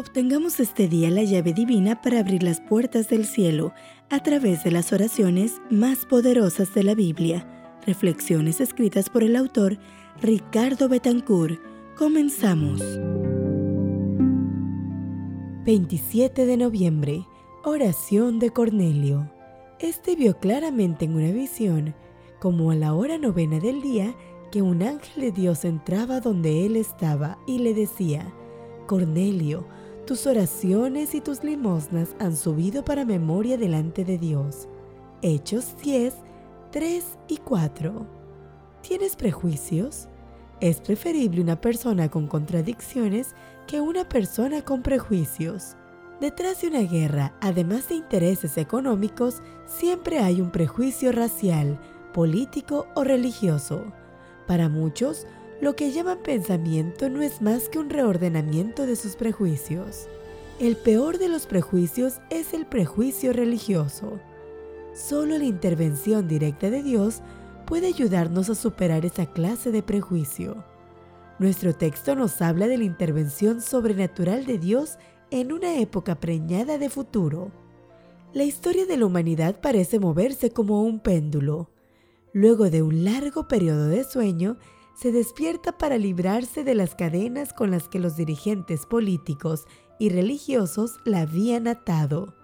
[0.00, 3.74] Obtengamos este día la llave divina para abrir las puertas del cielo
[4.08, 7.46] a través de las oraciones más poderosas de la Biblia.
[7.86, 9.76] Reflexiones escritas por el autor
[10.22, 11.60] Ricardo Betancourt.
[11.98, 12.80] Comenzamos.
[15.66, 17.26] 27 de noviembre.
[17.62, 19.30] Oración de Cornelio.
[19.80, 21.94] Este vio claramente en una visión,
[22.40, 24.14] como a la hora novena del día,
[24.50, 28.32] que un ángel de Dios entraba donde él estaba y le decía,
[28.86, 29.66] Cornelio,
[30.10, 34.66] tus oraciones y tus limosnas han subido para memoria delante de Dios.
[35.22, 36.12] Hechos 10,
[36.72, 38.06] 3 y 4.
[38.82, 40.08] ¿Tienes prejuicios?
[40.60, 43.36] Es preferible una persona con contradicciones
[43.68, 45.76] que una persona con prejuicios.
[46.20, 51.78] Detrás de una guerra, además de intereses económicos, siempre hay un prejuicio racial,
[52.12, 53.84] político o religioso.
[54.48, 55.28] Para muchos,
[55.60, 60.08] lo que llaman pensamiento no es más que un reordenamiento de sus prejuicios.
[60.58, 64.18] El peor de los prejuicios es el prejuicio religioso.
[64.94, 67.20] Solo la intervención directa de Dios
[67.66, 70.64] puede ayudarnos a superar esa clase de prejuicio.
[71.38, 74.98] Nuestro texto nos habla de la intervención sobrenatural de Dios
[75.30, 77.52] en una época preñada de futuro.
[78.32, 81.70] La historia de la humanidad parece moverse como un péndulo.
[82.32, 84.58] Luego de un largo periodo de sueño,
[84.94, 89.66] se despierta para librarse de las cadenas con las que los dirigentes políticos
[89.98, 92.34] y religiosos la habían atado.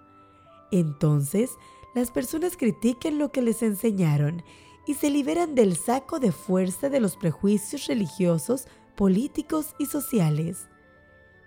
[0.71, 1.51] Entonces,
[1.95, 4.43] las personas critican lo que les enseñaron
[4.87, 10.69] y se liberan del saco de fuerza de los prejuicios religiosos, políticos y sociales.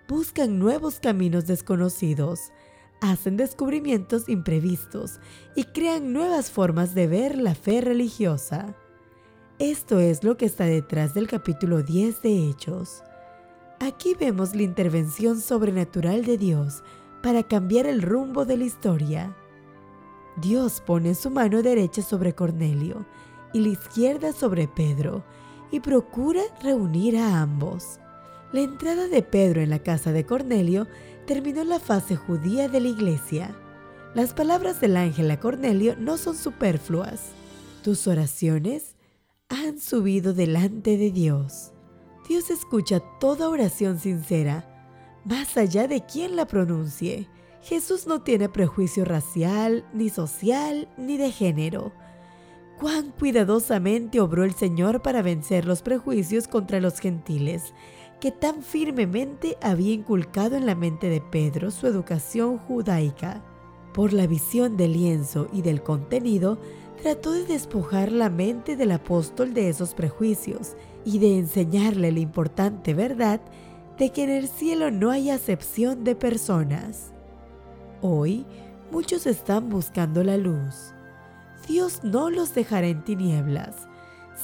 [0.08, 2.52] Buscan nuevos caminos desconocidos,
[3.00, 5.20] hacen descubrimientos imprevistos
[5.54, 8.76] y crean nuevas formas de ver la fe religiosa.
[9.60, 13.02] Esto es lo que está detrás del capítulo 10 de Hechos.
[13.78, 16.82] Aquí vemos la intervención sobrenatural de Dios
[17.22, 19.36] para cambiar el rumbo de la historia.
[20.40, 23.04] Dios pone su mano derecha sobre Cornelio
[23.52, 25.24] y la izquierda sobre Pedro
[25.70, 28.00] y procura reunir a ambos.
[28.52, 30.86] La entrada de Pedro en la casa de Cornelio
[31.26, 33.54] terminó la fase judía de la iglesia.
[34.14, 37.32] Las palabras del ángel a Cornelio no son superfluas.
[37.82, 38.94] Tus oraciones
[39.70, 41.72] han subido delante de Dios.
[42.28, 44.66] Dios escucha toda oración sincera,
[45.24, 47.28] más allá de quién la pronuncie.
[47.62, 51.92] Jesús no tiene prejuicio racial, ni social, ni de género.
[52.80, 57.72] Cuán cuidadosamente obró el Señor para vencer los prejuicios contra los gentiles,
[58.20, 63.44] que tan firmemente había inculcado en la mente de Pedro su educación judaica.
[63.94, 66.58] Por la visión del lienzo y del contenido,
[67.02, 72.94] trató de despojar la mente del apóstol de esos prejuicios y de enseñarle la importante
[72.94, 73.40] verdad
[73.98, 77.12] de que en el cielo no hay acepción de personas.
[78.02, 78.46] Hoy
[78.90, 80.92] muchos están buscando la luz.
[81.68, 83.88] Dios no los dejará en tinieblas.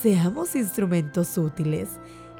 [0.02, 1.88] Seamos instrumentos útiles,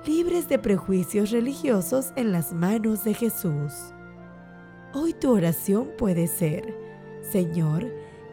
[0.06, 3.72] libres de prejuicios religiosos en las manos de Jesús.
[4.93, 6.75] Hoy tu oración puede ser,
[7.32, 7.87] Señor,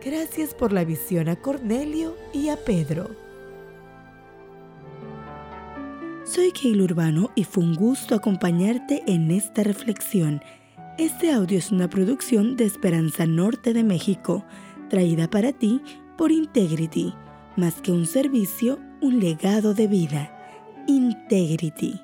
[0.06, 3.10] Gracias por la visión a Cornelio y a Pedro.
[6.26, 10.42] Soy Keil Urbano y fue un gusto acompañarte en esta reflexión.
[10.98, 14.44] Este audio es una producción de Esperanza Norte de México,
[14.90, 15.82] traída para ti
[16.18, 17.14] por Integrity,
[17.56, 20.38] más que un servicio, un legado de vida.
[20.86, 22.02] Integrity.